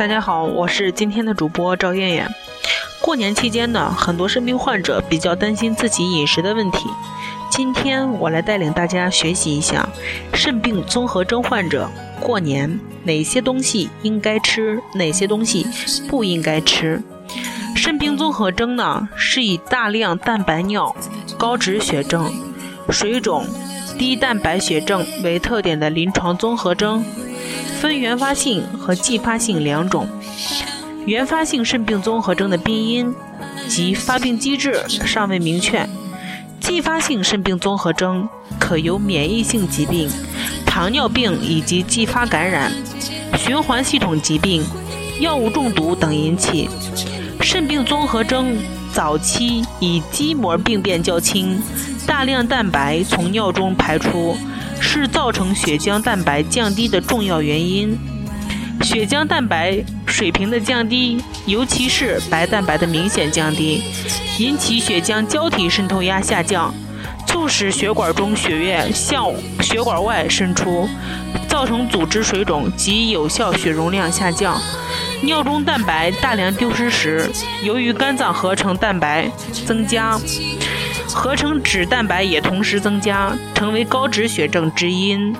[0.00, 2.26] 大家好，我是今天的主播赵艳艳。
[3.02, 6.88] 过年期间呢，很多肾病患者比较担心自己饮食的问题。
[7.50, 9.86] 今天我来带领大家学习一下
[10.32, 11.86] 肾病综合征患者
[12.18, 15.66] 过年哪些东西应该吃，哪些东西
[16.08, 17.02] 不应该吃。
[17.76, 20.96] 肾病综合征呢，是以大量蛋白尿、
[21.36, 22.32] 高脂血症、
[22.88, 23.44] 水肿、
[23.98, 27.04] 低蛋白血症为特点的临床综合征。
[27.80, 30.06] 分原发性和继发性两种。
[31.06, 33.14] 原发性肾病综合征的病因
[33.68, 35.88] 及发病机制尚未明确。
[36.60, 38.28] 继发性肾病综合征
[38.58, 40.08] 可由免疫性疾病、
[40.66, 42.70] 糖尿病以及继发感染、
[43.36, 44.62] 循环系统疾病、
[45.20, 46.68] 药物中毒等引起。
[47.40, 48.56] 肾病综合征
[48.92, 51.60] 早期以肌膜病变较轻，
[52.06, 54.36] 大量蛋白从尿中排出。
[54.80, 57.96] 是造成血浆蛋白降低的重要原因。
[58.82, 63.82] 血浆蛋白水平的降低，尤其是白蛋白的明显降低，
[64.38, 66.74] 引起血浆胶体渗透压下降，
[67.26, 70.88] 促使血管中血液向血管外渗出，
[71.46, 74.58] 造成组织水肿及有效血容量下降。
[75.22, 77.30] 尿中蛋白大量丢失时，
[77.62, 79.30] 由于肝脏合成蛋白
[79.66, 80.18] 增加。
[81.14, 85.34] 合成脂蛋白也同时增加，成为高脂血症之因。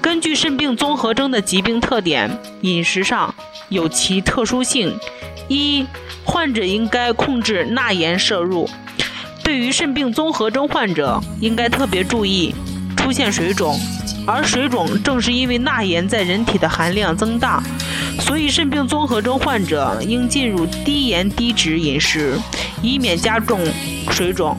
[0.00, 3.34] 根据肾病综合征的疾病特点，饮食上
[3.68, 4.98] 有其特殊性。
[5.48, 5.86] 一、
[6.24, 8.68] 患者应该控制钠盐摄入。
[9.44, 12.54] 对于肾病综合征患者，应该特别注意
[12.96, 13.78] 出现水肿，
[14.26, 17.62] 而水肿正是因为钠盐在人体的含量增大，
[18.20, 22.38] 所以肾病综合征患者应进入低盐低脂饮食，
[22.80, 23.60] 以免加重
[24.10, 24.56] 水肿。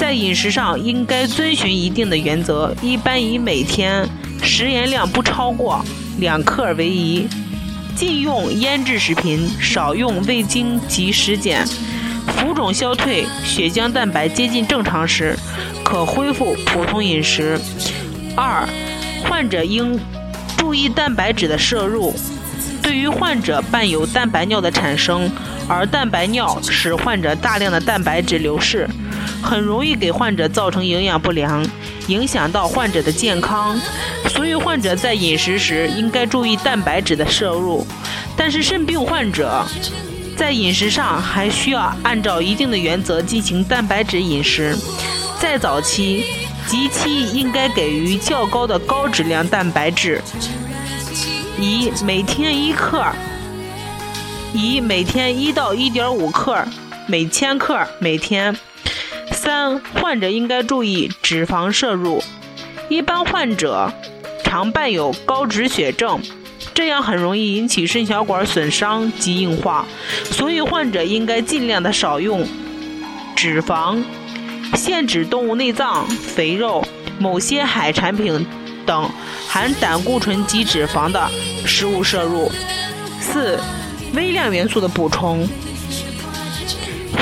[0.00, 4.08] 在饮食上应该遵循一定的原则，一般以每天
[4.42, 5.84] 食盐量不超过
[6.18, 7.28] 两克为宜，
[7.94, 11.66] 禁用腌制食品，少用味精及食碱。
[12.26, 15.36] 浮肿消退，血浆蛋白接近正常时，
[15.84, 17.60] 可恢复普通饮食。
[18.34, 18.66] 二，
[19.28, 20.00] 患者应
[20.56, 22.14] 注意蛋白质的摄入。
[22.82, 25.30] 对于患者伴有蛋白尿的产生，
[25.68, 28.88] 而蛋白尿使患者大量的蛋白质流失。
[29.42, 31.64] 很容易给患者造成营养不良，
[32.08, 33.78] 影响到患者的健康，
[34.28, 37.86] 所以患者在饮食时应该注意蛋白质的摄入。
[38.36, 39.64] 但是肾病患者
[40.36, 44.76] 在饮食上还需要按照一定的原则进行蛋白质饮食。
[45.38, 46.24] 在早期
[46.66, 50.20] 及期应该给予较高的高质量蛋白质，
[51.58, 53.04] 以每天一克，
[54.52, 56.62] 以每天一到一点五克
[57.06, 58.56] 每千克每天。
[59.32, 62.22] 三、患者应该注意脂肪摄入。
[62.88, 63.92] 一般患者
[64.44, 66.20] 常伴有高脂血症，
[66.74, 69.86] 这样很容易引起肾小管损伤及硬化，
[70.30, 72.46] 所以患者应该尽量的少用
[73.36, 74.02] 脂肪、
[74.74, 76.84] 限制动物内脏、肥肉、
[77.18, 78.44] 某些海产品
[78.84, 79.08] 等
[79.46, 81.30] 含胆固醇及脂肪的
[81.64, 82.50] 食物摄入。
[83.20, 83.58] 四、
[84.14, 85.48] 微量元素的补充。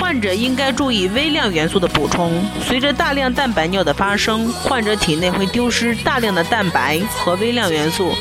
[0.09, 2.43] 患者应该注意微量元素的补充。
[2.67, 8.15] 随着大量蛋白尿的发生，患者体内会丢失大量的蛋白和微量元素，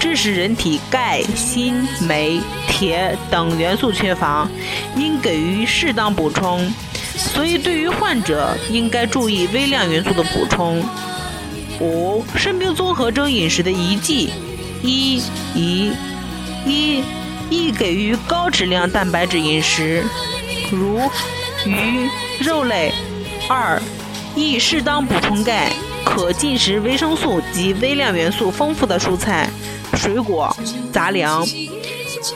[0.00, 4.48] 致使人体钙、锌、镁、铁等元素缺乏，
[4.96, 6.66] 应给予适当补充。
[7.14, 10.82] 所以，对于患者应该注意微量元素的补充。
[11.78, 14.30] 五、肾病综合征饮食的宜忌：
[14.82, 15.20] 一、
[15.54, 15.92] 宜
[16.64, 17.04] 一、
[17.50, 20.02] 宜给予高质量蛋白质饮食。
[20.70, 21.00] 如
[21.66, 22.08] 鱼、
[22.40, 22.92] 肉类。
[23.48, 23.80] 二，
[24.34, 25.70] 宜适当补充钙，
[26.04, 29.48] 可进食维生素及微量元素丰富的蔬菜、
[29.94, 30.56] 水果、
[30.92, 31.46] 杂粮。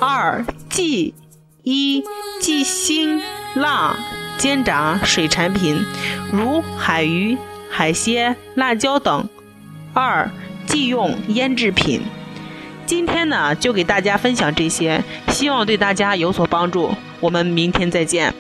[0.01, 1.15] 二，忌
[1.63, 2.05] 一
[2.41, 3.23] 忌辛
[3.55, 3.97] 辣
[4.37, 5.83] 煎炸水产品，
[6.31, 7.39] 如海鱼、
[7.71, 9.29] 海鲜、辣椒等。
[9.95, 10.31] 二，
[10.67, 12.03] 忌用腌制品。
[12.89, 16.91] 今天呢，就给大家分享这些，希望对大家有所帮助。
[17.21, 18.33] 我们明天再见。